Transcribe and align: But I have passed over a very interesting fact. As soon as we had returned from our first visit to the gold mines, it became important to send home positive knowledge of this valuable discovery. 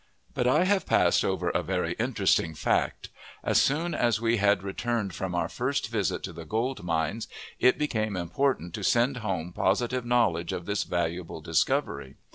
But 0.33 0.47
I 0.47 0.63
have 0.63 0.87
passed 0.87 1.23
over 1.23 1.49
a 1.49 1.61
very 1.61 1.93
interesting 1.99 2.55
fact. 2.55 3.09
As 3.43 3.61
soon 3.61 3.93
as 3.93 4.19
we 4.19 4.37
had 4.37 4.63
returned 4.63 5.13
from 5.13 5.35
our 5.35 5.47
first 5.47 5.89
visit 5.89 6.23
to 6.23 6.33
the 6.33 6.43
gold 6.43 6.83
mines, 6.83 7.27
it 7.59 7.77
became 7.77 8.17
important 8.17 8.73
to 8.73 8.83
send 8.83 9.17
home 9.17 9.53
positive 9.53 10.03
knowledge 10.03 10.53
of 10.53 10.65
this 10.65 10.85
valuable 10.85 11.39
discovery. 11.39 12.15